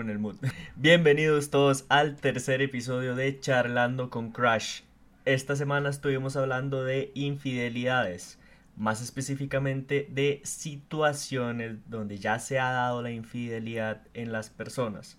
[0.00, 0.36] en el mood.
[0.76, 4.80] Bienvenidos todos al tercer episodio de Charlando con Crash.
[5.24, 8.38] Esta semana estuvimos hablando de infidelidades,
[8.76, 15.16] más específicamente de situaciones donde ya se ha dado la infidelidad en las personas.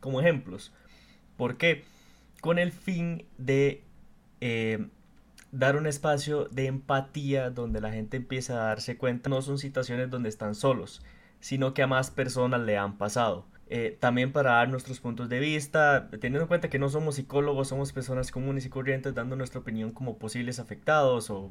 [0.00, 0.72] Como ejemplos,
[1.36, 1.84] ¿por qué?
[2.40, 3.82] Con el fin de
[4.40, 4.86] eh,
[5.50, 10.10] dar un espacio de empatía donde la gente empieza a darse cuenta no son situaciones
[10.10, 11.02] donde están solos,
[11.40, 13.46] sino que a más personas le han pasado.
[13.74, 17.68] Eh, también para dar nuestros puntos de vista, teniendo en cuenta que no somos psicólogos,
[17.68, 21.50] somos personas comunes y corrientes dando nuestra opinión como posibles afectados o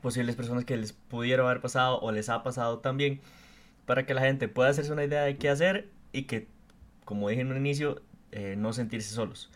[0.00, 3.20] posibles personas que les pudiera haber pasado o les ha pasado también,
[3.84, 6.46] para que la gente pueda hacerse una idea de qué hacer y que,
[7.04, 8.00] como dije en un inicio,
[8.32, 9.50] eh, no sentirse solos.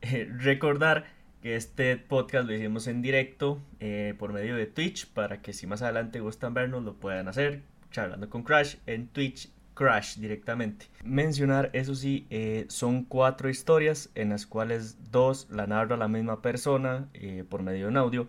[0.36, 1.04] recordar
[1.42, 5.68] que este podcast lo hicimos en directo eh, por medio de Twitch para que si
[5.68, 7.62] más adelante gustan vernos lo puedan hacer
[7.92, 9.48] charlando con Crash en Twitch
[9.80, 10.88] Crash directamente.
[11.04, 16.42] Mencionar, eso sí, eh, son cuatro historias en las cuales dos la narra la misma
[16.42, 18.28] persona eh, por medio de un audio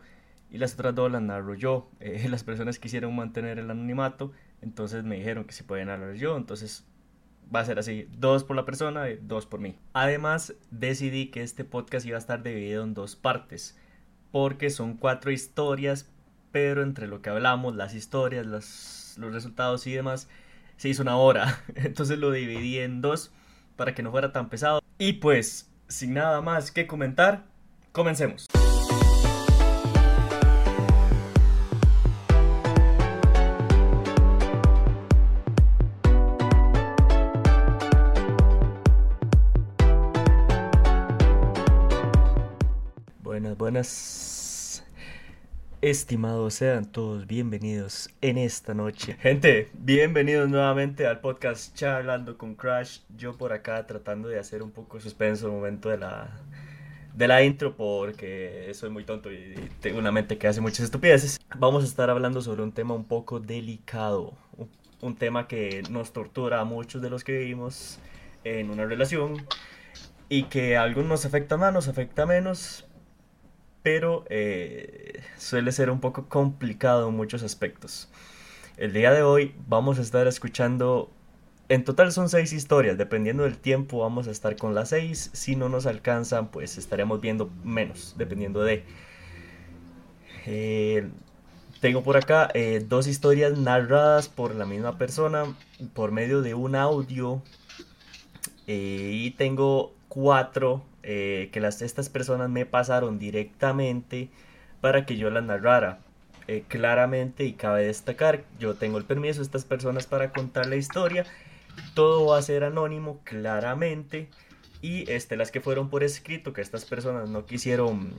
[0.50, 1.90] y las otras dos las narro yo.
[2.00, 6.38] Eh, las personas quisieron mantener el anonimato, entonces me dijeron que si podían narrar yo,
[6.38, 6.86] entonces
[7.54, 9.76] va a ser así, dos por la persona y dos por mí.
[9.92, 13.78] Además, decidí que este podcast iba a estar dividido en dos partes,
[14.32, 16.10] porque son cuatro historias,
[16.54, 20.30] pero entre lo que hablamos, las historias, los resultados y demás,
[20.82, 21.62] se hizo una hora.
[21.76, 23.32] Entonces lo dividí en dos
[23.76, 24.82] para que no fuera tan pesado.
[24.98, 27.46] Y pues, sin nada más que comentar,
[27.92, 28.48] comencemos.
[43.22, 44.11] Buenas, buenas
[45.82, 49.18] Estimados, sean todos bienvenidos en esta noche.
[49.20, 53.00] Gente, bienvenidos nuevamente al podcast Charlando con Crash.
[53.18, 56.40] Yo por acá tratando de hacer un poco suspenso el momento de la,
[57.16, 61.40] de la intro porque soy muy tonto y tengo una mente que hace muchas estupideces.
[61.58, 64.38] Vamos a estar hablando sobre un tema un poco delicado,
[65.02, 67.98] un tema que nos tortura a muchos de los que vivimos
[68.44, 69.48] en una relación
[70.30, 72.86] y que a algunos nos afecta más, nos afecta menos,
[73.84, 78.10] pero eh, suele ser un poco complicado en muchos aspectos.
[78.78, 81.10] El día de hoy vamos a estar escuchando,
[81.70, 85.56] en total son seis historias, dependiendo del tiempo vamos a estar con las seis, si
[85.56, 88.84] no nos alcanzan pues estaremos viendo menos, dependiendo de...
[90.46, 91.08] Eh,
[91.80, 95.56] tengo por acá eh, dos historias narradas por la misma persona
[95.94, 97.42] por medio de un audio
[98.68, 104.30] y tengo cuatro eh, que las, estas personas me pasaron directamente
[104.82, 106.00] para que yo las narrara.
[106.48, 110.76] Eh, claramente y cabe destacar, yo tengo el permiso de estas personas para contar la
[110.76, 111.26] historia.
[111.94, 114.28] Todo va a ser anónimo, claramente.
[114.82, 118.14] Y este, las que fueron por escrito, que estas personas no quisieron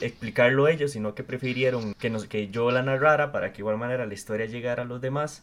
[0.00, 4.06] explicarlo ellos, sino que prefirieron que, nos, que yo la narrara para que igual manera
[4.06, 5.42] la historia llegara a los demás.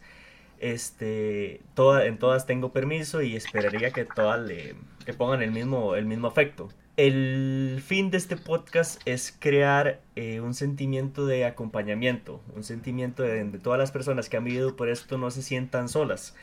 [0.64, 4.76] Este, toda, en todas tengo permiso y esperaría que todas le
[5.06, 6.70] que pongan el mismo, el mismo afecto.
[6.96, 13.44] El fin de este podcast es crear eh, un sentimiento de acompañamiento, un sentimiento de,
[13.44, 16.34] de todas las personas que han vivido por esto no se sientan solas,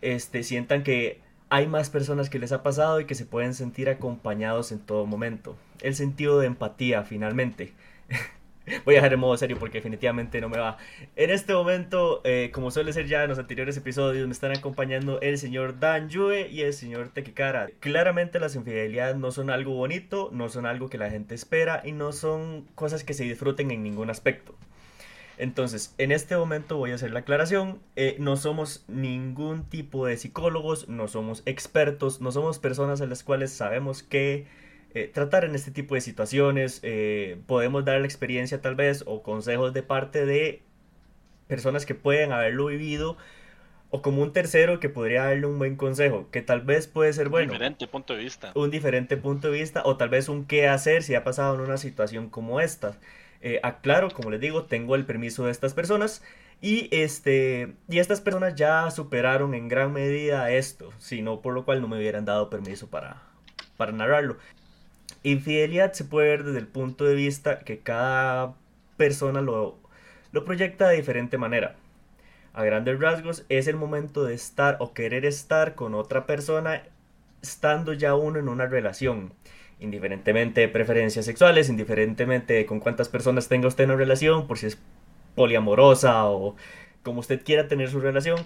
[0.00, 1.20] este, sientan que
[1.50, 5.04] hay más personas que les ha pasado y que se pueden sentir acompañados en todo
[5.04, 5.58] momento.
[5.82, 7.74] El sentido de empatía, finalmente.
[8.84, 10.78] Voy a dejar en modo serio porque definitivamente no me va.
[11.16, 15.20] En este momento, eh, como suele ser ya en los anteriores episodios, me están acompañando
[15.20, 17.70] el señor Dan Yue y el señor Tequikara.
[17.80, 21.92] Claramente las infidelidades no son algo bonito, no son algo que la gente espera y
[21.92, 24.54] no son cosas que se disfruten en ningún aspecto.
[25.38, 27.80] Entonces, en este momento voy a hacer la aclaración.
[27.96, 33.24] Eh, no somos ningún tipo de psicólogos, no somos expertos, no somos personas a las
[33.24, 34.46] cuales sabemos que
[34.94, 36.80] eh, tratar en este tipo de situaciones.
[36.82, 40.62] Eh, podemos dar la experiencia tal vez o consejos de parte de
[41.48, 43.16] personas que pueden haberlo vivido
[43.90, 47.28] o como un tercero que podría darle un buen consejo, que tal vez puede ser
[47.28, 47.52] bueno.
[47.52, 48.52] Un diferente punto de vista.
[48.54, 51.60] Un diferente punto de vista o tal vez un qué hacer si ha pasado en
[51.60, 52.96] una situación como esta.
[53.42, 56.22] Eh, aclaro, como les digo, tengo el permiso de estas personas
[56.62, 61.82] y, este, y estas personas ya superaron en gran medida esto, sino por lo cual
[61.82, 63.20] no me hubieran dado permiso para,
[63.76, 64.38] para narrarlo.
[65.22, 68.54] Infidelidad se puede ver desde el punto de vista que cada
[68.96, 69.78] persona lo,
[70.44, 71.76] proyecta de diferente manera.
[72.54, 76.82] A grandes rasgos es el momento de estar o querer estar con otra persona
[77.40, 79.32] estando ya uno en una relación.
[79.80, 84.66] Indiferentemente de preferencias sexuales, indiferentemente de con cuántas personas tenga usted una relación, por si
[84.66, 84.78] es
[85.34, 86.56] poliamorosa o
[87.02, 88.38] como usted quiera tener su relación,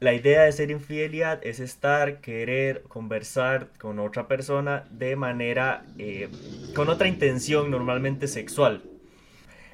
[0.00, 6.28] la idea de ser infidelidad es estar, querer, conversar con otra persona de manera, eh,
[6.74, 8.82] con otra intención normalmente sexual.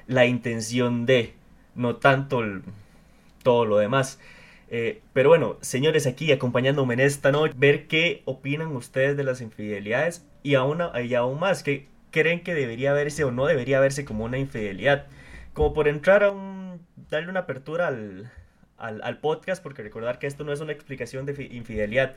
[0.07, 1.33] La intención de,
[1.75, 2.41] no tanto
[3.43, 4.19] todo lo demás.
[4.69, 9.41] Eh, pero bueno, señores, aquí acompañándome en esta noche, ver qué opinan ustedes de las
[9.41, 14.05] infidelidades y aún, y aún más, qué creen que debería verse o no debería verse
[14.05, 15.05] como una infidelidad.
[15.53, 18.31] Como por entrar a un, darle una apertura al,
[18.77, 22.15] al, podcast, porque recordar que esto no es una explicación de infidelidad.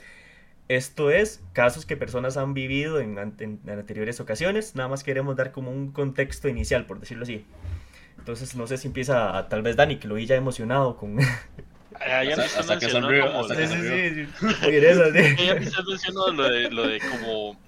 [0.68, 4.74] Esto es casos que personas han vivido en, anteriores ocasiones.
[4.74, 7.44] Nada más queremos dar como un contexto inicial, por decirlo así.
[8.18, 11.18] Entonces, no sé si empieza tal vez Dani, que lo vi ya emocionado con...
[12.00, 13.42] Ah, ya hasta, que sonrió.
[13.48, 13.76] Sí, sí,
[14.14, 14.46] sí.
[15.88, 17.58] mencionó lo de, lo de como,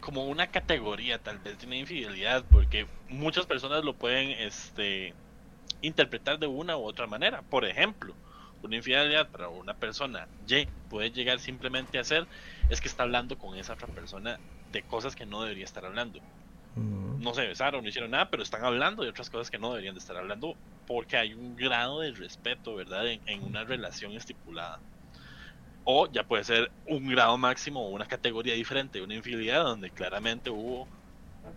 [0.00, 5.12] como una categoría tal vez de una infidelidad, porque muchas personas lo pueden este,
[5.82, 7.42] interpretar de una u otra manera.
[7.42, 8.14] Por ejemplo,
[8.62, 12.26] una infidelidad para una persona Y puede llegar simplemente a ser
[12.70, 14.38] es que está hablando con esa otra persona
[14.72, 16.20] de cosas que no debería estar hablando.
[16.76, 19.94] No se besaron, no hicieron nada, pero están hablando de otras cosas que no deberían
[19.94, 20.54] de estar hablando
[20.86, 23.04] porque hay un grado de respeto, ¿verdad?
[23.08, 24.78] En, una relación estipulada.
[25.82, 30.50] O ya puede ser un grado máximo o una categoría diferente una infidelidad donde claramente
[30.50, 30.86] hubo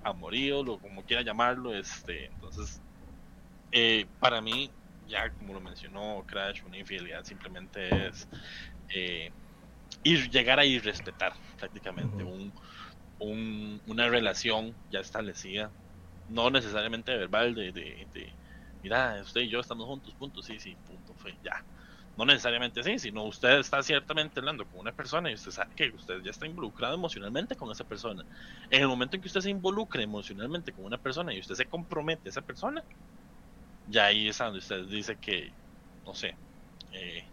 [0.04, 2.82] amorío, o como quiera llamarlo, este, entonces
[3.72, 4.74] eh, para mí,
[5.06, 8.30] ya como lo mencionó Crash, una infidelidad simplemente es
[8.96, 9.32] eh,
[10.04, 12.54] ir, llegar a irrespetar prácticamente un,
[13.86, 15.76] una relación ya establecida,
[16.28, 18.36] no necesariamente verbal de, de, de,
[18.82, 21.54] mira, usted y yo estamos juntos, punto, sí, sí, punto, fue ya.
[22.16, 25.90] No necesariamente así, sino usted está ciertamente hablando con una persona y usted sabe que
[25.96, 28.26] usted ya está involucrado emocionalmente con esa persona.
[28.70, 31.68] En el momento en que usted se involucre emocionalmente con una persona y usted se
[31.68, 32.84] compromete a esa persona,
[33.92, 35.52] ya ahí es donde usted dice que,
[36.06, 36.36] no sé,
[36.94, 37.24] eh,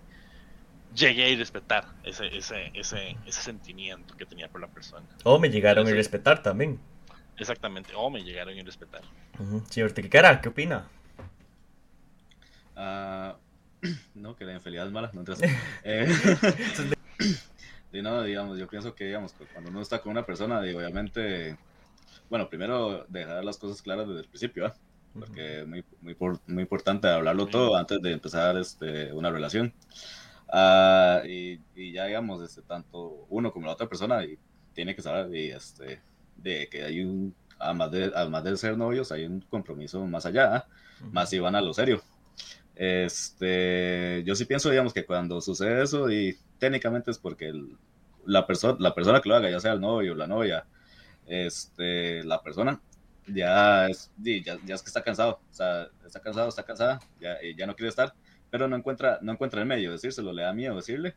[0.95, 5.07] llegué a irrespetar ese, ese, ese, ese sentimiento que tenía por la persona.
[5.25, 6.79] O me llegaron a irrespetar también.
[7.37, 9.03] Exactamente, o me llegaron a irrespetar.
[9.39, 10.89] Uh Señor Tiquicara, ¿qué opina?
[12.77, 13.35] Uh,
[14.15, 15.23] no, que la infidelidad es mala, no
[15.85, 16.09] eh,
[18.03, 21.57] no, digamos, yo pienso que, digamos, cuando uno está con una persona, y obviamente,
[22.29, 24.73] bueno, primero dejar las cosas claras desde el principio, ¿eh?
[25.13, 26.17] Porque es muy, muy,
[26.47, 29.73] muy importante hablarlo todo antes de empezar este, una relación.
[30.51, 34.39] Uh, y, y, ya digamos, este, tanto uno como la otra persona y
[34.73, 36.01] tiene que saber y, este,
[36.37, 40.67] de que hay un, además de, además de ser novios, hay un compromiso más allá,
[41.13, 42.01] más si van a lo serio.
[42.75, 47.53] Este, yo sí pienso, digamos, que cuando sucede eso, y técnicamente es porque
[48.25, 50.65] la, persona la persona que lo haga, ya sea el novio o la novia,
[51.27, 52.81] este, la persona
[53.33, 57.37] ya es, ya, ya, es que está cansado, o sea, está cansado, está cansada, ya,
[57.57, 58.15] ya no quiere estar,
[58.51, 61.15] pero no encuentra, no encuentra el medio, decírselo, le da miedo decirle,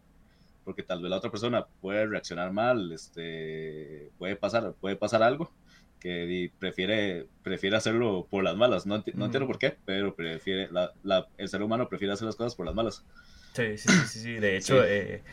[0.63, 5.51] porque tal vez la otra persona puede reaccionar mal, este, puede pasar, puede pasar algo
[5.99, 10.91] que prefiere, prefiere hacerlo por las malas, no, no entiendo por qué, pero prefiere, la,
[11.03, 13.03] la, el ser humano prefiere hacer las cosas por las malas.
[13.53, 15.23] Sí, sí, sí, sí, de hecho, Eh,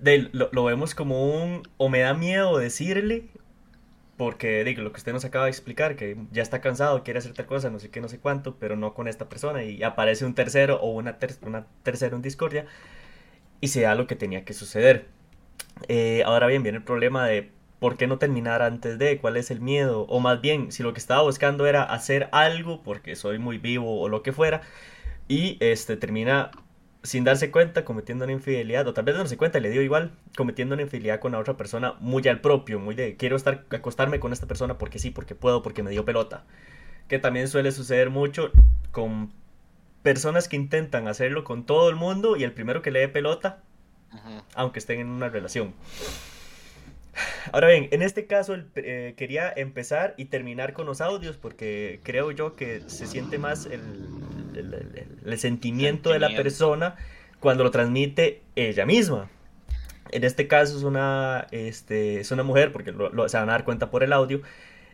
[0.00, 3.30] de, lo, lo, vemos como un, o me da miedo decirle,
[4.16, 7.32] porque digo, lo que usted nos acaba de explicar, que ya está cansado, quiere hacer
[7.32, 10.24] tal cosa, no sé qué, no sé cuánto, pero no con esta persona, y aparece
[10.24, 12.66] un tercero o una, una tercera en discordia,
[13.60, 15.06] y se da lo que tenía que suceder.
[15.88, 17.50] Eh, ahora bien, viene el problema de
[17.80, 20.92] por qué no terminar antes de, cuál es el miedo, o más bien, si lo
[20.92, 24.62] que estaba buscando era hacer algo porque soy muy vivo o lo que fuera,
[25.28, 26.50] y este termina
[27.04, 30.12] sin darse cuenta, cometiendo una infidelidad, o tal vez no se cuenta, le dio igual,
[30.36, 34.18] cometiendo una infidelidad con la otra persona muy al propio, muy de quiero estar, acostarme
[34.18, 36.44] con esta persona porque sí, porque puedo, porque me dio pelota.
[37.06, 38.50] Que también suele suceder mucho
[38.90, 39.32] con
[40.02, 43.62] personas que intentan hacerlo con todo el mundo y el primero que le dé pelota,
[44.54, 45.74] aunque estén en una relación.
[47.52, 52.30] Ahora bien, en este caso eh, quería empezar y terminar con los audios porque creo
[52.30, 54.08] yo que se siente más el,
[54.56, 56.96] el, sentimiento, de la persona
[57.40, 59.30] cuando lo transmite ella misma.
[60.10, 63.64] En este caso es una, este, es una mujer, porque lo, se van a dar
[63.64, 64.42] cuenta por el audio,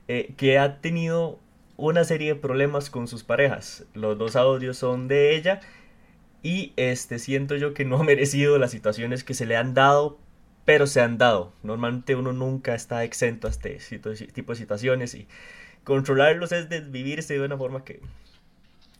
[0.09, 1.39] eh, que ha tenido
[1.77, 3.85] una serie de problemas con sus parejas.
[3.95, 5.61] Los dos audios son de ella
[6.43, 10.19] y este, siento yo que no ha merecido las situaciones que se le han dado,
[10.65, 11.53] pero se han dado.
[11.63, 13.79] Normalmente uno nunca está exento a este
[14.33, 15.27] tipo de situaciones y
[15.85, 18.01] controlarlos es desvivirse de una forma que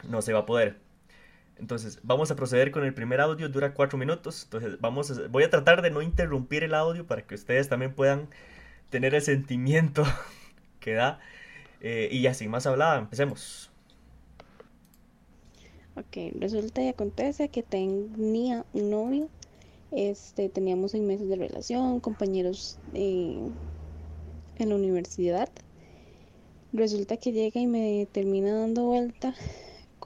[0.09, 0.77] no se va a poder.
[1.61, 4.45] Entonces, vamos a proceder con el primer audio, dura cuatro minutos.
[4.45, 8.29] Entonces, vamos voy a tratar de no interrumpir el audio para que ustedes también puedan
[8.89, 10.05] tener el sentimiento
[10.81, 11.21] que da.
[11.83, 13.71] Eh, y ya sin más hablada, empecemos.
[15.97, 19.29] Ok, resulta y acontece que tenía un novio
[19.91, 23.53] Este, teníamos seis meses de relación, compañeros en
[24.59, 25.51] la universidad.
[26.73, 29.35] Resulta que llega y me termina dando vuelta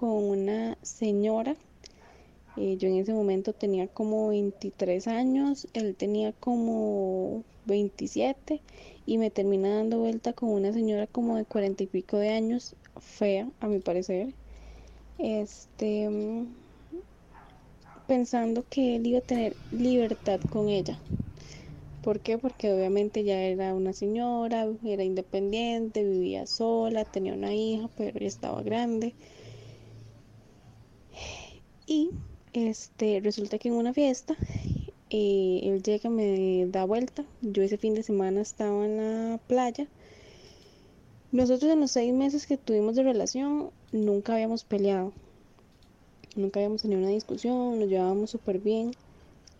[0.04, 1.56] con una señora.
[2.58, 8.60] Eh, yo en ese momento tenía como 23 años, él tenía como 27
[9.06, 12.76] y me termina dando vuelta con una señora como de 40 y pico de años,
[13.00, 14.34] fea a mi parecer.
[15.16, 16.10] Este
[18.06, 20.98] pensando que él iba a tener libertad con ella.
[22.02, 22.36] ¿Por qué?
[22.36, 28.26] Porque obviamente ya era una señora, era independiente, vivía sola, tenía una hija, pero ya
[28.26, 29.14] estaba grande.
[31.86, 32.10] Y
[32.52, 34.36] este resulta que en una fiesta
[35.10, 37.24] eh, él llega, me da vuelta.
[37.42, 39.86] Yo ese fin de semana estaba en la playa.
[41.32, 45.12] Nosotros en los seis meses que tuvimos de relación nunca habíamos peleado
[46.36, 48.92] nunca habíamos tenido una discusión, nos llevábamos súper bien,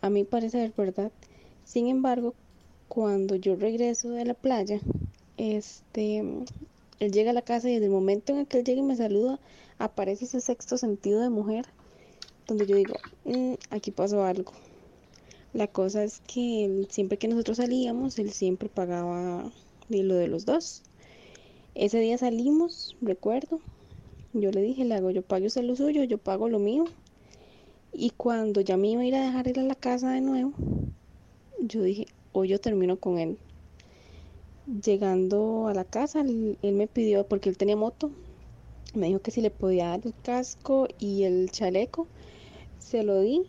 [0.00, 1.12] a mí parece verdad.
[1.64, 2.34] Sin embargo,
[2.88, 4.80] cuando yo regreso de la playa,
[5.36, 6.18] este,
[7.00, 8.84] él llega a la casa y desde el momento en el que él llega y
[8.84, 9.38] me saluda,
[9.78, 11.66] aparece ese sexto sentido de mujer,
[12.46, 14.52] donde yo digo, mm, aquí pasó algo.
[15.52, 19.52] La cosa es que siempre que nosotros salíamos, él siempre pagaba
[19.88, 20.82] lo de los dos.
[21.74, 23.60] Ese día salimos, recuerdo,
[24.32, 26.84] yo le dije, le hago, yo pago usted lo suyo, yo pago lo mío.
[27.92, 30.52] Y cuando ya me iba a ir a dejar ir a la casa de nuevo,
[31.60, 33.38] yo dije, hoy yo termino con él.
[34.84, 38.10] Llegando a la casa, él, me pidió, porque él tenía moto,
[38.94, 42.08] me dijo que si le podía dar el casco y el chaleco,
[42.84, 43.42] se lo di.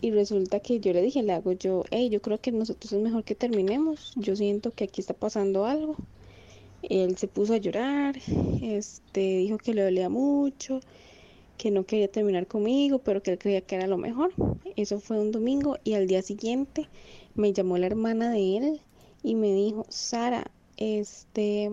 [0.00, 3.00] Y resulta que yo le dije, le hago yo, hey, yo creo que nosotros es
[3.00, 4.12] mejor que terminemos.
[4.16, 5.96] Yo siento que aquí está pasando algo.
[6.82, 8.16] Él se puso a llorar,
[8.62, 10.80] este, dijo que le dolía mucho,
[11.56, 14.32] que no quería terminar conmigo, pero que él creía que era lo mejor.
[14.76, 16.88] Eso fue un domingo y al día siguiente
[17.34, 18.80] me llamó la hermana de él
[19.22, 21.70] y me dijo, Sara, este,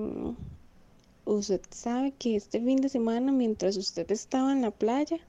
[1.26, 5.20] usted sabe que este fin de semana, mientras usted estaba en la playa,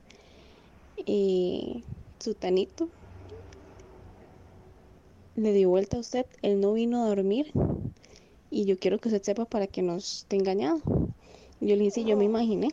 [1.07, 1.83] eh,
[2.19, 2.89] su tanito
[5.37, 7.51] le dio vuelta a usted, él no vino a dormir
[8.51, 10.81] y yo quiero que usted sepa para que no esté engañado.
[11.61, 12.69] Yo le dije, yo me imaginé.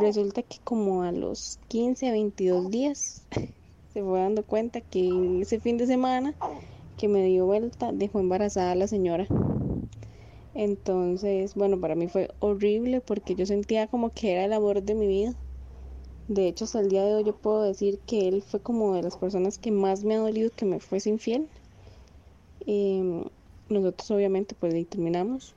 [0.00, 3.22] Resulta que como a los 15 a 22 días
[3.92, 6.34] se fue dando cuenta que ese fin de semana
[6.96, 9.26] que me dio vuelta dejó embarazada a la señora.
[10.54, 14.94] Entonces, bueno, para mí fue horrible porque yo sentía como que era el amor de
[14.94, 15.34] mi vida.
[16.32, 19.02] De hecho, hasta el día de hoy yo puedo decir que él fue como de
[19.02, 21.46] las personas que más me ha dolido que me fuese infiel.
[22.66, 23.26] Eh,
[23.68, 25.54] nosotros obviamente pues ahí terminamos.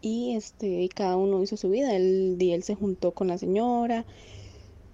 [0.00, 1.94] Y este, cada uno hizo su vida.
[1.94, 4.06] Él, él se juntó con la señora.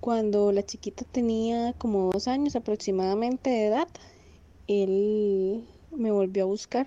[0.01, 3.89] Cuando la chiquita tenía como dos años aproximadamente de edad,
[4.67, 6.87] él me volvió a buscar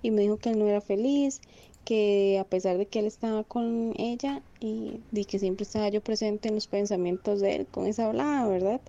[0.00, 1.42] y me dijo que él no era feliz,
[1.84, 6.00] que a pesar de que él estaba con ella y, y que siempre estaba yo
[6.00, 8.80] presente en los pensamientos de él con esa hablada, ¿verdad?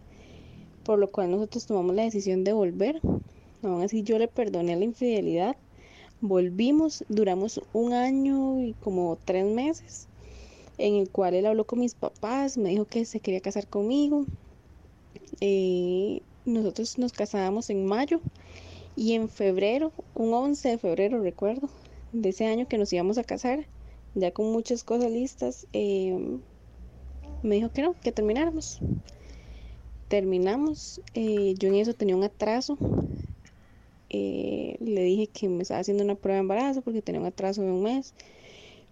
[0.83, 3.01] Por lo cual nosotros tomamos la decisión de volver
[3.63, 5.55] Aún así yo le perdoné la infidelidad.
[6.19, 10.07] Volvimos, duramos un año y como tres meses,
[10.77, 14.25] en el cual él habló con mis papás, me dijo que se quería casar conmigo.
[15.39, 18.19] Eh, nosotros nos casábamos en mayo
[18.97, 21.69] y en febrero, un 11 de febrero recuerdo,
[22.11, 23.65] de ese año que nos íbamos a casar,
[24.15, 26.17] ya con muchas cosas listas, eh,
[27.41, 28.79] me dijo que no, que termináramos.
[30.07, 32.77] Terminamos, eh, yo en eso tenía un atraso
[34.15, 37.63] eh, le dije que me estaba haciendo una prueba de embarazo porque tenía un atraso
[37.63, 38.13] de un mes.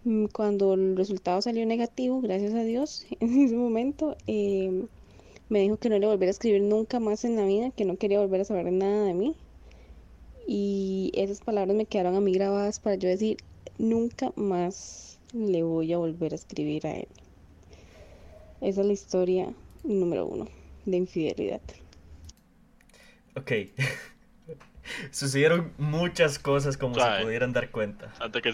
[0.04, 5.90] Mm, cuando el resultado salió negativo, gracias a Dios, en ese momento me dijo que
[5.90, 8.46] no le volviera a escribir nunca más en la vida, que no quería volver a
[8.46, 9.36] saber nada de mí.
[10.48, 13.38] Y esas palabras me quedaron a mí grabadas para yo decir,
[13.78, 17.08] nunca más le voy a volver a escribir a él.
[18.62, 20.48] Esa es la historia número uno
[20.86, 21.62] de infidelidad.
[23.36, 23.52] Ok.
[25.12, 28.14] Sucedieron muchas cosas como se pudieran dar cuenta.
[28.20, 28.50] Antes que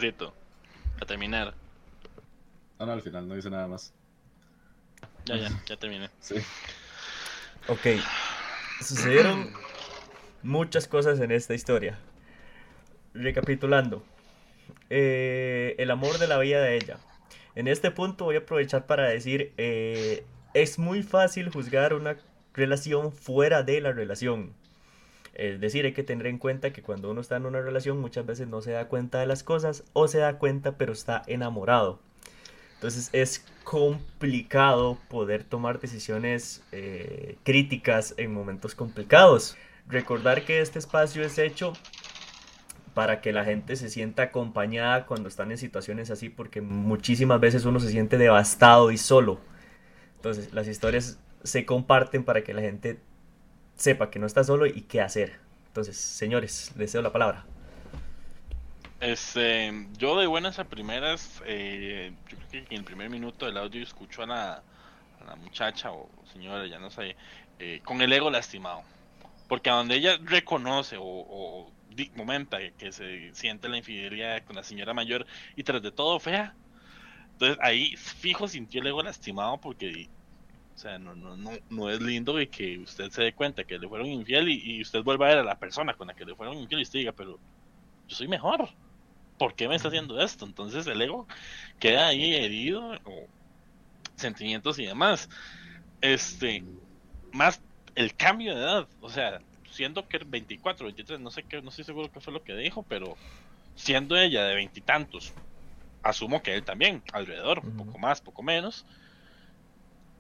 [1.00, 1.54] a terminar.
[2.80, 3.94] No, no, al final no dice nada más.
[5.26, 6.10] Ya, ya, ya terminé.
[6.20, 6.36] Sí.
[7.68, 8.02] Ok.
[8.82, 9.52] Sucedieron
[10.44, 12.00] muchas cosas en esta historia.
[13.14, 14.06] Recapitulando.
[14.90, 16.98] Eh, el amor de la vida de ella.
[17.56, 22.18] En este punto voy a aprovechar para decir, eh, es muy fácil juzgar una
[22.54, 24.54] relación fuera de la relación.
[25.34, 28.26] Es decir, hay que tener en cuenta que cuando uno está en una relación muchas
[28.26, 32.00] veces no se da cuenta de las cosas o se da cuenta pero está enamorado.
[32.74, 39.56] Entonces es complicado poder tomar decisiones eh, críticas en momentos complicados.
[39.88, 41.74] Recordar que este espacio es hecho
[42.98, 47.64] para que la gente se sienta acompañada cuando están en situaciones así, porque muchísimas veces
[47.66, 49.40] uno se siente devastado y solo.
[50.16, 53.00] Entonces las historias se comparten para que la gente
[53.76, 55.34] sepa que no está solo y qué hacer.
[55.68, 57.46] Entonces, señores, les cedo la palabra.
[59.00, 63.58] Este, yo de buenas a primeras, eh, yo creo que en el primer minuto del
[63.58, 64.64] audio escucho a la,
[65.44, 67.16] muchacha o señora, ya no sé,
[67.60, 68.82] eh, con el ego lastimado.
[69.48, 71.72] Porque a donde ella reconoce o,
[72.16, 75.26] momenta que se siente la infidelidad con la señora mayor
[75.56, 76.56] y tras de todo fea,
[77.34, 80.10] entonces ahí fijo sintió el ego lastimado porque
[80.76, 83.88] o sea, no, no, no, no es lindo que usted se dé cuenta que le
[83.88, 86.36] fueron infiel y, y usted vuelva a ver a la persona con la que le
[86.36, 87.40] fueron infiel y usted diga, pero
[88.08, 88.70] yo soy mejor.
[89.38, 90.46] ¿por qué me está haciendo esto?
[90.46, 91.28] Entonces el ego
[91.80, 93.28] queda ahí herido, o
[94.16, 95.30] sentimientos y demás.
[96.02, 96.64] Este,
[97.32, 97.62] más
[97.96, 101.86] el cambio de edad, o sea, siendo que 24, 23, no sé qué, no estoy
[101.86, 103.18] seguro qué fue lo que dijo, pero
[103.76, 105.34] siendo ella de veintitantos,
[106.04, 108.86] asumo que él también, alrededor, un poco más, poco menos,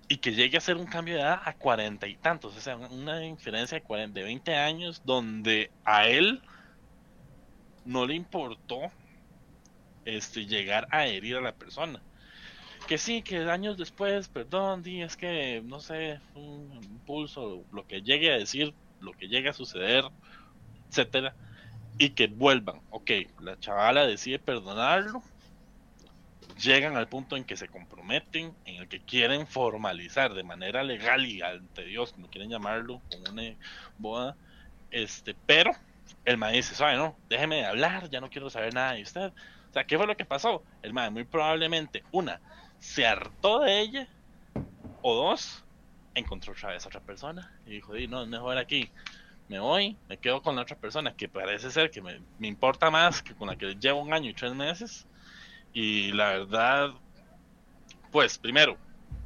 [0.10, 2.77] y que llegue a ser un cambio de edad a cuarenta y tantos, o sea,
[2.77, 6.42] una diferencia de, 40, de 20 años donde a él
[7.84, 8.92] no le importó
[10.06, 12.01] este, llegar a herir a la persona.
[12.88, 18.01] Que sí, que años después, perdón, di, es que, no sé, un impulso, lo que
[18.01, 20.06] llegue a decir, lo que llegue a suceder,
[20.89, 21.36] etcétera,
[21.98, 22.82] y que vuelvan.
[22.89, 25.24] Ok, la chavala decide perdonarlo,
[26.58, 31.25] llegan al punto en que se comprometen, en el que quieren formalizar de manera legal
[31.25, 33.56] y ante Dios, como quieren llamarlo, con una
[33.98, 34.38] boda,
[34.92, 35.72] este, pero
[36.25, 39.27] el maíz dice, sabe, no, déjeme de hablar, ya no quiero saber nada de usted,
[39.27, 40.63] o sea, ¿qué fue lo que pasó?
[40.82, 42.42] El madre muy probablemente, una,
[42.80, 44.08] se hartó de ella,
[45.01, 45.63] o dos,
[46.19, 48.89] encontró otra vez a otra persona y dijo, di, no, es mejor aquí,
[49.50, 52.89] me voy, me quedo con la otra persona que parece ser que me, me importa
[52.89, 55.05] más que con la que llevo un año y tres meses.
[55.73, 56.91] Y la verdad,
[58.12, 58.77] pues primero,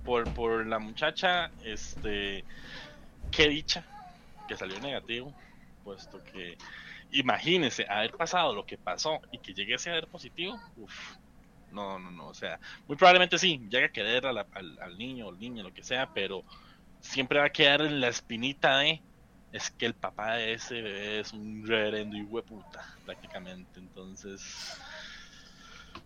[0.04, 2.43] por, por la muchacha, este,
[3.32, 3.86] qué dicha
[4.47, 5.34] que salió negativo,
[5.84, 6.58] puesto que
[7.12, 11.15] imagínese haber pasado lo que pasó y que llegue a ser positivo, uff,
[11.71, 15.32] no, no, no, o sea, muy probablemente sí, llegue a querer al, al, niño o
[15.32, 16.43] niña, lo que sea, pero
[17.02, 19.02] siempre va a quedar en la espinita de
[19.52, 24.78] es que el papá de ese bebé es un reverendo y hueputa, prácticamente, entonces,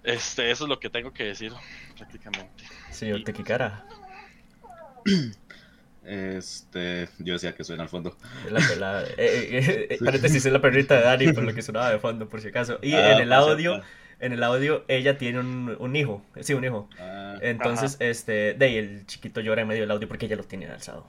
[0.03, 1.53] este, eso es lo que tengo que decir,
[1.95, 2.63] prácticamente.
[2.89, 3.85] Señor Tequicara.
[6.03, 8.15] Este, yo decía que suena al fondo.
[8.49, 11.91] La, la, eh, eh, eh paréntesis es la perrita de Dani, por lo que sonaba
[11.91, 12.79] de fondo, por si acaso.
[12.81, 13.81] Y ah, en el audio,
[14.19, 16.89] en el audio, ella tiene un, un hijo, sí, un hijo.
[16.99, 20.43] Ah, Entonces, este, de ahí el chiquito llora en medio del audio porque ella lo
[20.43, 21.05] tiene alzado.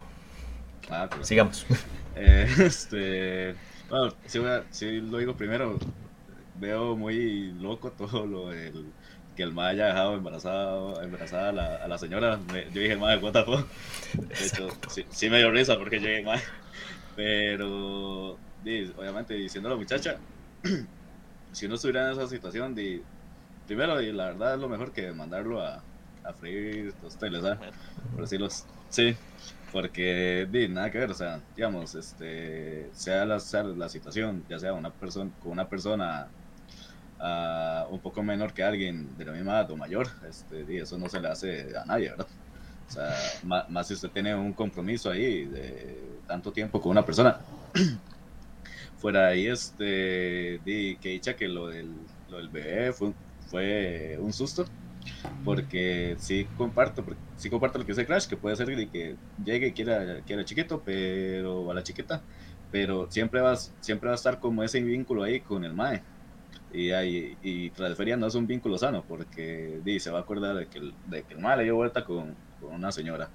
[0.91, 1.67] Ah, Sigamos.
[2.19, 3.55] Eh, este,
[3.91, 4.41] bueno, si,
[4.71, 5.79] si lo digo primero,
[6.59, 8.87] veo muy loco todo lo del
[9.37, 12.41] que el mae haya dejado embarazada, embarazada a, la, a la señora.
[12.73, 13.67] yo dije, mae, what the fuck.
[14.15, 14.69] De hecho,
[15.11, 16.41] sí, me dio risa porque llegué mae.
[17.15, 18.39] Pero,
[18.97, 20.17] obviamente, diciendo a la muchacha,
[21.57, 23.03] si uno estuviera en esa situación, di,
[23.67, 25.83] primero, y la verdad es lo mejor que mandarlo a,
[26.23, 27.59] a freír tosteles, ¿sabes?
[28.13, 28.49] Por decirlo.
[28.91, 29.17] Sí,
[29.73, 34.59] porque di, nada que ver, o sea, digamos, este, sea la, sea la situación, ya
[34.59, 36.29] sea una persona con una persona
[37.89, 41.09] un poco menor que alguien de la misma edad o mayor, este, y eso no
[41.09, 42.27] se le hace a nadie, ¿verdad?
[42.87, 43.15] O sea,
[43.71, 47.41] más, si usted tiene un compromiso ahí de tanto tiempo con una persona.
[48.99, 51.91] Fuera ahí, este, di, que dicha que lo del,
[52.31, 53.13] lo del bebé fue,
[53.49, 54.65] fue un susto,
[55.45, 57.05] porque sí comparto,
[57.37, 60.45] sí comparto lo que dice Crash, que puede ser de que llegue y quiera, quiera
[60.45, 62.23] chiquito, pero a la chiquita,
[62.71, 66.03] pero siempre va, siempre va a estar como ese vínculo ahí con el MAE.
[66.73, 70.57] Y, ahí, y feria no es un vínculo sano porque di, se va a acordar
[70.57, 73.31] de que, de que el mal le dio vuelta con, con, una señora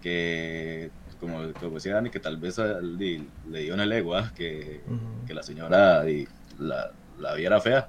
[0.00, 4.32] que, como, decía Dani, que tal vez le dio en el ego ¿ah?
[4.34, 4.80] que,
[5.26, 6.04] que, la señora
[6.58, 7.88] la, la, viera fea.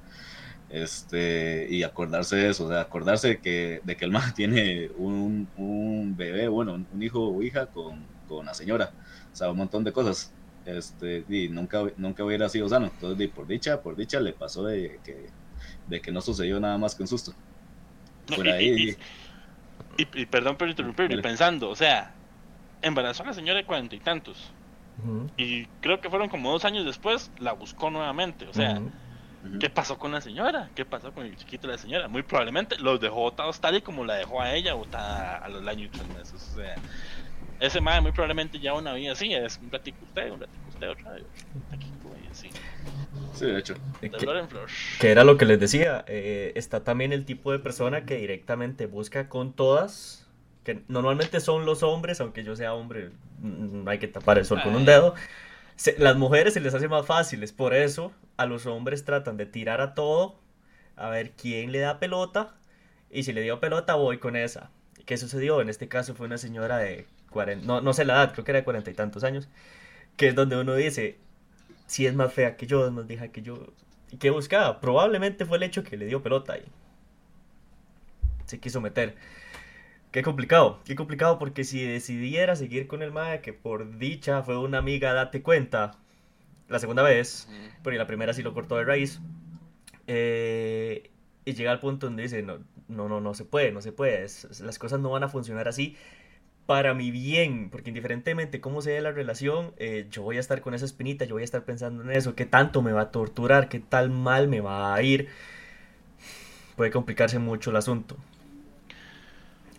[0.70, 4.90] Este, y acordarse de eso, o sea, acordarse de que, de que el mal tiene
[4.98, 8.92] un, un bebé, bueno, un hijo o hija con, con la señora,
[9.32, 10.32] o sea, un montón de cosas
[10.66, 12.88] este, y nunca, nunca hubiera sido sano.
[12.88, 15.30] Entonces, por dicha, por dicha le pasó de que,
[15.88, 17.34] de que no sucedió nada más que un susto.
[18.36, 18.98] por y, ahí.
[19.98, 22.14] Y, perdón por interrumpir, pensando, o sea,
[22.82, 24.52] embarazó a la señora de cuarenta y tantos.
[25.38, 28.46] Y creo que fueron como dos años después, la buscó nuevamente.
[28.48, 28.82] O sea,
[29.60, 30.70] ¿Qué pasó con la señora?
[30.76, 32.08] ¿Qué pasó con el chiquito de la señora?
[32.10, 35.66] Muy probablemente los dejó botados tal y como la dejó a ella botada a los
[35.66, 36.50] años y tres meses.
[36.52, 36.76] O sea,
[37.60, 40.90] ese madre muy probablemente ya una vida así, es un ratico usted, un ratico usted,
[40.90, 42.50] otra vez, un así.
[43.34, 43.76] Sí, de hecho.
[44.02, 44.12] Que,
[45.00, 48.88] que, era lo que les decía, eh, está también el tipo de persona que directamente
[48.88, 50.28] busca con todas,
[50.70, 53.10] que normalmente son los hombres, aunque yo sea hombre,
[53.42, 55.16] no hay que tapar el sol con un dedo.
[55.98, 59.82] las mujeres se les hace más fáciles, por eso a los hombres tratan de tirar
[59.82, 60.40] a todo,
[60.96, 62.56] a ver quién le da pelota,
[63.10, 64.70] y si le dio pelota voy con esa.
[65.08, 65.60] ¿Qué sucedió?
[65.60, 68.52] En este caso fue una señora de 40, no, no sé la edad, creo que
[68.52, 69.50] era de cuarenta y tantos años,
[70.18, 71.18] que es donde uno dice,
[71.88, 73.74] si es más fea que yo, es más vieja que yo.
[74.12, 74.80] ¿Y qué buscaba?
[74.82, 76.66] Probablemente fue el hecho que le dio pelota y
[78.46, 79.16] se quiso meter.
[80.12, 84.58] Qué complicado, qué complicado porque si decidiera seguir con el Maya, que por dicha fue
[84.58, 85.92] una amiga, date cuenta,
[86.68, 87.48] la segunda vez,
[87.84, 89.22] porque la primera sí lo cortó de raíz,
[90.08, 91.12] eh,
[91.46, 94.26] y llega al punto donde dice, no, no, no, no se puede, no se puede,
[94.62, 95.96] las cosas no van a funcionar así,
[96.66, 100.74] para mi bien, porque indiferentemente cómo sea la relación, eh, yo voy a estar con
[100.74, 103.70] esa espinita, yo voy a estar pensando en eso, qué tanto me va a torturar,
[103.70, 105.30] qué tal mal me va a ir.
[106.76, 108.18] Puede complicarse mucho el asunto.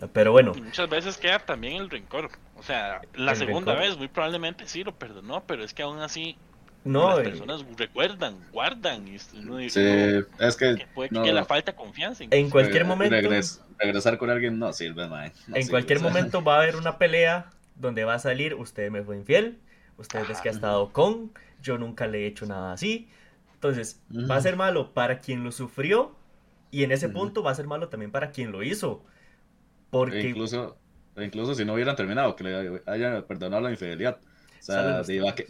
[0.08, 0.54] Pero bueno.
[0.54, 2.30] Muchas veces queda también el rencor.
[2.56, 6.36] O sea, la segunda vez muy probablemente sí lo perdonó, pero es que aún así
[6.84, 9.06] no, las personas recuerdan, guardan.
[9.06, 12.24] Y uno dice, es que, puede que la falta confianza.
[12.30, 13.14] En, cualquier momento.
[13.78, 15.08] regresar con alguien no sirve,
[15.54, 19.16] en cualquier momento va a haber una pelea donde va a salir, usted me fue
[19.16, 19.58] infiel,
[19.96, 21.32] usted es que ha estado con,
[21.62, 23.08] yo nunca le he hecho nada así.
[23.54, 26.16] Entonces, va a ser malo para quien lo sufrió
[26.70, 29.04] y en ese punto va a ser malo también para quien lo hizo.
[29.90, 30.20] Porque...
[30.20, 30.78] incluso,
[31.16, 34.18] incluso si no hubieran terminado, que le hayan perdonado la infidelidad
[34.60, 35.02] o sea,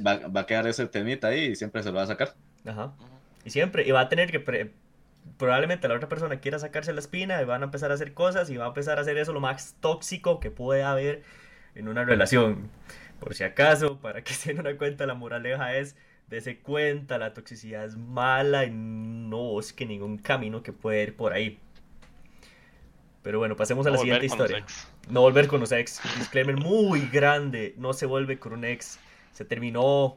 [0.06, 2.34] va, a quedar ese temita ahí y siempre se lo va a sacar.
[2.64, 2.92] Ajá.
[3.44, 4.70] Y siempre, y va a tener que,
[5.36, 8.50] probablemente la otra persona quiera sacarse la espina y van a empezar a hacer cosas
[8.50, 11.22] y va a empezar a hacer eso lo más tóxico que puede haber
[11.74, 12.70] en una relación.
[13.18, 15.96] Por si acaso, para que se den una cuenta, la moraleja es
[16.28, 21.32] dese cuenta, la toxicidad es mala y no busque ningún camino que puede ir por
[21.32, 21.58] ahí.
[23.22, 24.64] Pero bueno, pasemos a la siguiente historia.
[25.08, 26.00] No volver con los ex.
[26.18, 27.74] Disclaimer muy grande.
[27.76, 28.98] No se vuelve con un ex.
[29.32, 30.16] Se terminó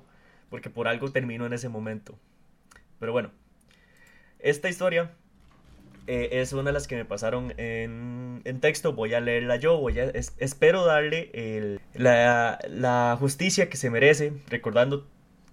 [0.50, 2.18] porque por algo terminó en ese momento.
[3.00, 3.32] Pero bueno,
[4.40, 5.12] esta historia
[6.08, 8.94] eh, es una de las que me pasaron en, texto.
[8.94, 9.78] Voy a leerla yo.
[9.78, 10.06] Voy a,
[10.38, 14.34] espero darle la, la justicia que se merece.
[14.48, 15.08] Recordando,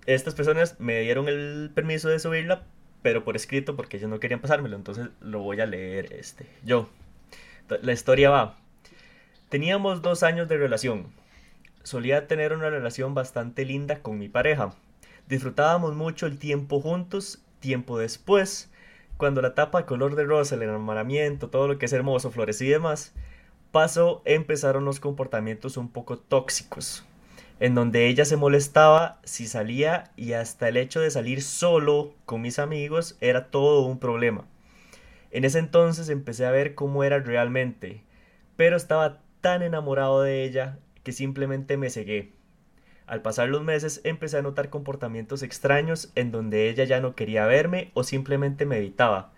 [0.07, 2.65] estas personas me dieron el permiso de subirla,
[3.03, 4.77] pero por escrito porque ellos no querían pasármelo.
[4.77, 6.89] Entonces lo voy a leer este, yo.
[7.83, 8.59] La historia va.
[9.49, 11.07] Teníamos dos años de relación.
[11.83, 14.75] Solía tener una relación bastante linda con mi pareja.
[15.29, 18.71] Disfrutábamos mucho el tiempo juntos, tiempo después,
[19.17, 22.69] cuando la tapa color de rosa, el enamoramiento, todo lo que es hermoso, flores y
[22.69, 23.13] demás,
[23.71, 27.05] pasó, empezaron los comportamientos un poco tóxicos,
[27.61, 32.41] en donde ella se molestaba si salía y hasta el hecho de salir solo con
[32.41, 34.45] mis amigos era todo un problema.
[35.31, 38.03] En ese entonces empecé a ver cómo era realmente,
[38.57, 42.33] pero estaba tan enamorado de ella que simplemente me cegué.
[43.07, 47.47] Al pasar los meses empecé a notar comportamientos extraños en donde ella ya no quería
[47.47, 49.33] verme o simplemente me evitaba.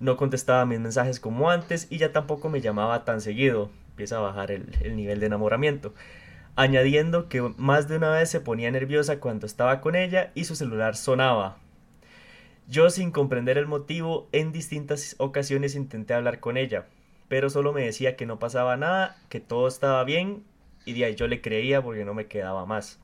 [0.00, 3.70] No contestaba mis mensajes como antes y ya tampoco me llamaba tan seguido.
[3.90, 5.94] Empieza a bajar el, el nivel de enamoramiento.
[6.54, 10.54] Añadiendo que más de una vez se ponía nerviosa cuando estaba con ella y su
[10.54, 11.58] celular sonaba.
[12.68, 16.86] Yo sin comprender el motivo en distintas ocasiones intenté hablar con ella,
[17.26, 20.44] pero solo me decía que no pasaba nada, que todo estaba bien
[20.84, 23.00] y de ahí yo le creía porque no me quedaba más.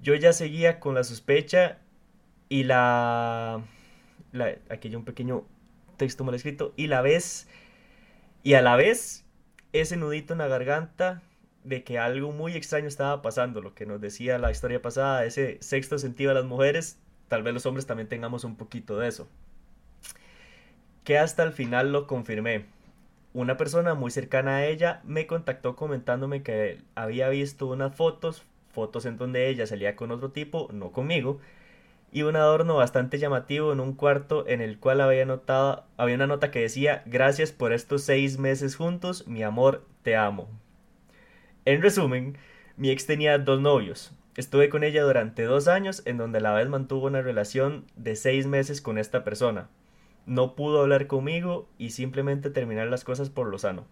[0.00, 1.78] Yo ya seguía con la sospecha
[2.48, 3.62] y la,
[4.70, 5.44] aquí hay un pequeño
[5.98, 7.46] texto mal escrito y la vez
[8.42, 9.26] y a la vez
[9.74, 11.22] ese nudito en la garganta
[11.64, 15.58] de que algo muy extraño estaba pasando, lo que nos decía la historia pasada, ese
[15.60, 19.28] sexto sentido de las mujeres, tal vez los hombres también tengamos un poquito de eso.
[21.04, 22.66] Que hasta el final lo confirmé
[23.34, 29.06] una persona muy cercana a ella me contactó comentándome que había visto unas fotos, fotos
[29.06, 31.40] en donde ella salía con otro tipo, no conmigo,
[32.12, 36.28] y un adorno bastante llamativo en un cuarto en el cual había notado, había una
[36.28, 40.48] nota que decía gracias por estos seis meses juntos, mi amor, te amo.
[41.64, 42.38] En resumen,
[42.76, 44.12] mi ex tenía dos novios.
[44.36, 48.16] Estuve con ella durante dos años en donde a la vez mantuvo una relación de
[48.16, 49.68] seis meses con esta persona
[50.26, 53.86] no pudo hablar conmigo y simplemente terminar las cosas por lo sano.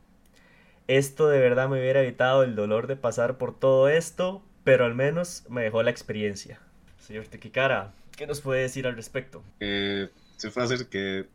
[0.89, 4.95] Esto de verdad me hubiera evitado el dolor de pasar por todo esto, pero al
[4.95, 6.59] menos me dejó la experiencia.
[7.01, 9.43] Señor Tequicara, ¿qué nos puede decir al respecto?
[9.61, 11.27] Eh, sí así que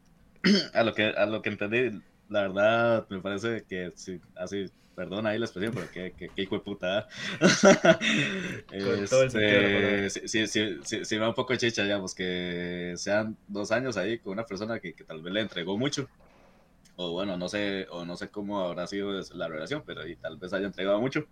[0.73, 5.27] a lo que a lo que entendí, la verdad me parece que sí, así Perdón
[5.27, 7.07] ahí la expresión, pero qué, qué, qué hijo de puta.
[8.71, 14.17] este, sí, sí, sí, sí, va un poco chicha, digamos, que sean dos años ahí
[14.17, 16.10] con una persona que, que, tal vez le entregó mucho.
[16.95, 20.38] O bueno, no sé, o no sé cómo habrá sido la relación, pero y tal
[20.38, 21.27] vez haya entregado mucho,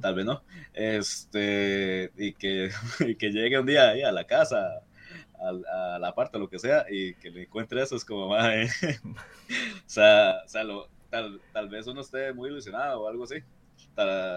[0.00, 0.42] tal vez no.
[0.72, 4.80] Este, y que, y que llegue un día ahí a la casa,
[5.38, 8.70] a, a la parte, lo que sea, y que le encuentre eso, es como, madre.
[9.04, 13.36] o sea, o sea lo, tal, tal vez uno esté muy ilusionado o algo así.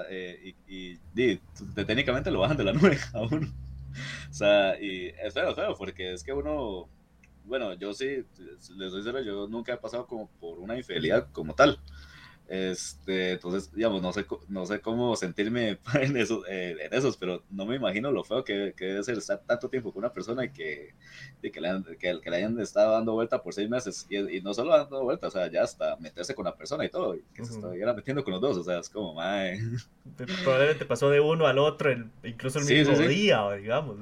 [0.09, 1.39] Eh, y, y,
[1.75, 3.47] técnicamente lo bajan de la nube a uno.
[4.29, 6.89] O sea, y es feo, es feo, porque es que uno,
[7.45, 8.25] bueno, yo sí,
[8.75, 11.79] les doy cero, yo nunca he pasado como por una infidelidad como tal.
[12.53, 17.41] Este, entonces, digamos, no sé, no sé cómo sentirme en, eso, eh, en esos, pero
[17.49, 20.45] no me imagino lo feo que, que, debe ser estar tanto tiempo con una persona
[20.45, 20.93] y que,
[21.41, 24.69] que, le, que, que, le hayan estado dando vuelta por seis meses y, no solo
[24.69, 27.53] dando vuelta, o sea, ya hasta meterse con la persona y todo, y que se
[27.53, 29.59] estuviera metiendo con los dos, o sea, es como, mae.
[30.43, 31.91] Probablemente pasó de uno al otro,
[32.23, 33.97] incluso el mismo día, digamos.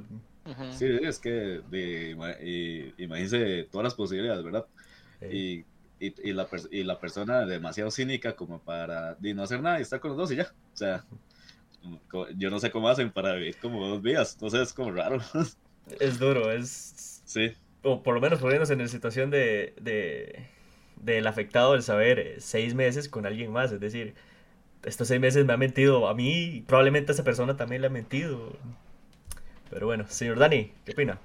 [0.71, 4.65] Sí, es que de, imagínense todas las posibilidades, ¿verdad?
[5.21, 5.63] Y
[6.01, 9.99] y, y, la, y la persona demasiado cínica como para no hacer nada y estar
[9.99, 10.51] con los dos y ya.
[10.73, 11.05] O sea,
[12.35, 14.35] yo no sé cómo hacen para vivir como dos vidas.
[14.49, 15.21] Sé, es como raro.
[15.99, 17.21] Es duro, es...
[17.25, 17.53] Sí.
[17.81, 20.45] O por lo menos poniéndose en la situación de, de,
[20.95, 23.71] del afectado el saber eh, seis meses con alguien más.
[23.71, 24.13] Es decir,
[24.83, 27.87] estos seis meses me ha mentido a mí y probablemente a esa persona también le
[27.87, 28.55] ha mentido.
[29.69, 31.19] Pero bueno, señor Dani, ¿qué opina?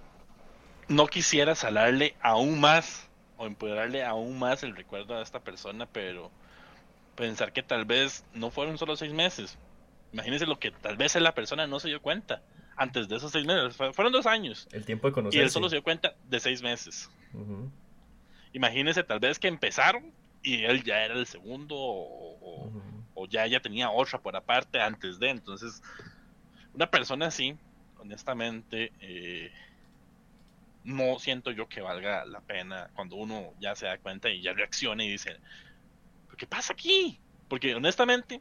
[0.88, 3.05] No quisiera salarle aún más
[3.36, 6.30] o empoderarle aún más el recuerdo a esta persona, pero
[7.16, 9.58] pensar que tal vez no fueron solo seis meses.
[10.12, 12.42] Imagínense lo que tal vez la persona no se dio cuenta
[12.76, 13.76] antes de esos seis meses.
[13.76, 14.68] Fueron dos años.
[14.72, 15.38] El tiempo de conocerse.
[15.38, 17.10] Y él solo se dio cuenta de seis meses.
[18.52, 22.70] Imagínense tal vez que empezaron y él ya era el segundo o,
[23.14, 25.30] o, ya ya tenía otra por aparte antes de.
[25.30, 25.82] Entonces,
[26.72, 27.56] una persona así,
[27.98, 29.50] honestamente, eh,
[30.86, 34.52] no siento yo que valga la pena cuando uno ya se da cuenta y ya
[34.52, 35.36] reacciona y dice,
[36.38, 37.18] ¿qué pasa aquí?
[37.48, 38.40] Porque honestamente,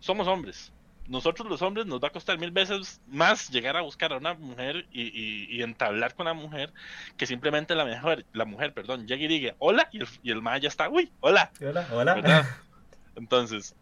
[0.00, 0.72] somos hombres.
[1.08, 4.34] Nosotros los hombres nos va a costar mil veces más llegar a buscar a una
[4.34, 6.72] mujer y, entablar con la mujer
[7.16, 10.42] que simplemente la mujer, la mujer, perdón, llegue y diga hola y el, y el
[10.60, 11.52] ya está, uy, hola.
[11.60, 12.62] Hola, hola.
[13.16, 13.74] Entonces,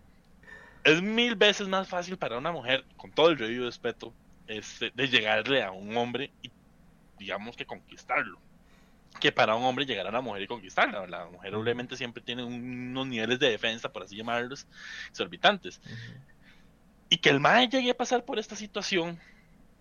[0.82, 4.12] es mil veces más fácil para una mujer, con todo el debido respeto,
[4.48, 6.50] este, de llegarle a un hombre y
[7.20, 8.40] digamos que conquistarlo.
[9.20, 11.06] Que para un hombre llegar a la mujer y conquistarla.
[11.06, 14.66] La mujer obviamente siempre tiene unos niveles de defensa, por así llamarlos,
[15.08, 15.80] exorbitantes.
[17.10, 19.20] Y que el mae llegue a pasar por esta situación,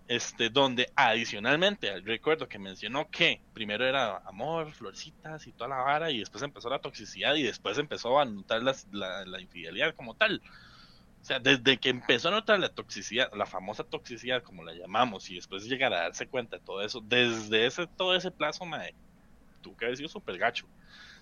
[0.08, 6.10] este, donde adicionalmente, recuerdo que mencionó que primero era amor, florcitas y toda la vara,
[6.10, 8.74] y después empezó la toxicidad y después empezó a notar la,
[9.24, 10.42] la infidelidad como tal.
[11.20, 15.30] O sea, desde que empezó a notar la toxicidad, la famosa toxicidad, como la llamamos,
[15.30, 18.94] y después llegar a darse cuenta de todo eso, desde ese todo ese plazo, mae,
[19.60, 20.66] tú que habías sido súper gacho,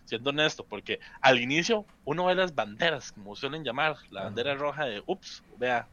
[0.05, 4.85] siendo honesto, porque al inicio uno ve las banderas, como suelen llamar, la bandera roja
[4.87, 5.89] de ups, vea,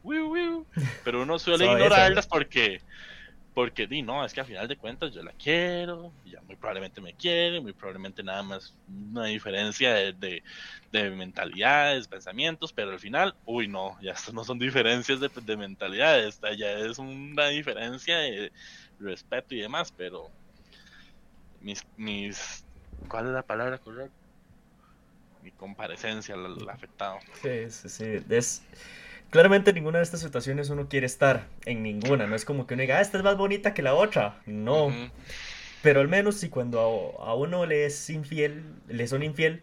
[1.04, 2.80] pero uno suele ignorarlas porque
[3.56, 7.00] porque di, no, es que al final de cuentas yo la quiero, ya muy probablemente
[7.00, 10.42] me quiere, muy probablemente nada más una diferencia de,
[10.92, 15.56] de, mentalidades, pensamientos, pero al final, uy, no, ya esto no son diferencias de, de
[15.56, 18.52] mentalidades, ya es una diferencia de
[19.00, 20.30] respeto y demás, pero
[21.62, 22.62] mis, mis,
[23.08, 24.14] ¿cuál es la palabra correcta?
[25.42, 27.20] Mi comparecencia al, afectado.
[27.40, 28.62] Sí, sí, sí, es
[29.30, 32.74] Claramente en ninguna de estas situaciones uno quiere estar, en ninguna, no es como que
[32.74, 34.92] uno diga, ah, esta es más bonita que la otra, no.
[35.82, 36.80] Pero al menos si cuando
[37.20, 39.62] a, uno le es infiel, le son infiel,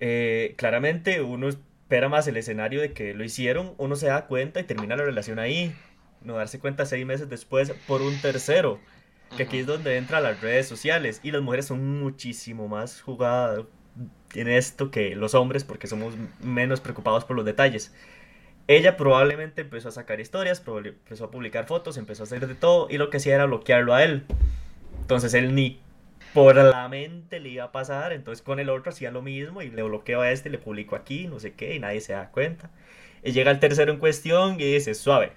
[0.00, 4.60] eh, claramente uno espera más el escenario de que lo hicieron, uno se da cuenta
[4.60, 5.74] y termina la relación ahí,
[6.22, 8.80] no darse cuenta seis meses después por un tercero,
[9.36, 13.64] que aquí es donde entran las redes sociales y las mujeres son muchísimo más jugadas
[14.34, 17.92] en esto que los hombres porque somos menos preocupados por los detalles.
[18.68, 22.88] Ella probablemente empezó a sacar historias, empezó a publicar fotos, empezó a hacer de todo
[22.88, 24.24] y lo que hacía era bloquearlo a él.
[25.00, 25.80] Entonces él ni
[26.32, 29.70] por la mente le iba a pasar, entonces con el otro hacía lo mismo y
[29.70, 32.70] le bloqueo a este, le publico aquí, no sé qué, y nadie se da cuenta.
[33.22, 35.32] Y llega el tercero en cuestión y dice, suave.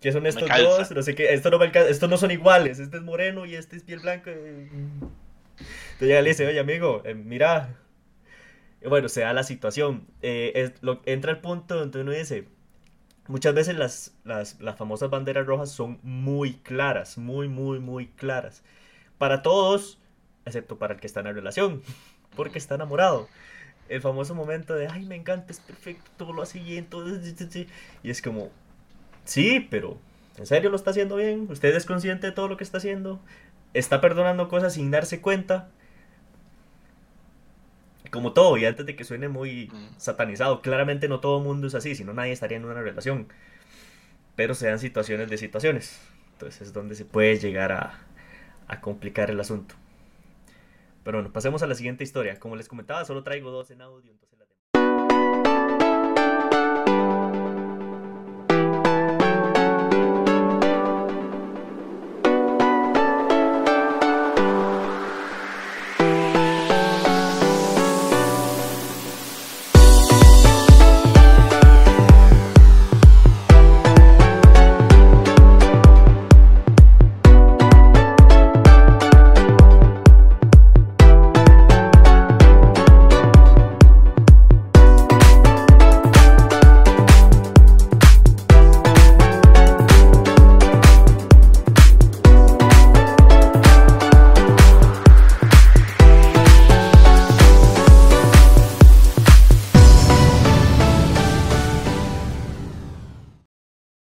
[0.00, 0.90] ¿Qué son estos dos?
[0.90, 3.84] No sé qué, esto no, esto no son iguales, este es moreno y este es
[3.84, 4.32] piel blanca.
[4.32, 7.76] Entonces llega y le dice, oye amigo, eh, mira,
[8.88, 10.06] bueno, se da la situación.
[10.22, 12.46] Eh, lo, entra el punto donde uno dice,
[13.28, 18.62] muchas veces las, las, las, famosas banderas rojas son muy claras, muy, muy, muy claras.
[19.18, 19.98] Para todos,
[20.44, 21.82] excepto para el que está en la relación,
[22.36, 23.28] porque está enamorado.
[23.88, 27.06] El famoso momento de, ay, me encanta, es perfecto, todo lo hace bien, todo...
[28.02, 28.50] Y es como,
[29.24, 29.98] sí, pero
[30.38, 31.46] ¿en serio lo está haciendo bien?
[31.50, 33.20] ¿Usted es consciente de todo lo que está haciendo?
[33.74, 35.68] ¿Está perdonando cosas sin darse cuenta?
[38.12, 39.98] Como todo, y antes de que suene muy mm.
[39.98, 43.26] satanizado, claramente no todo el mundo es así, si no nadie estaría en una relación.
[44.36, 45.98] Pero se dan situaciones de situaciones.
[46.34, 47.98] Entonces es donde se puede llegar a,
[48.68, 49.74] a complicar el asunto.
[51.04, 52.38] Pero bueno, pasemos a la siguiente historia.
[52.38, 54.44] Como les comentaba, solo traigo dos en audio, entonces la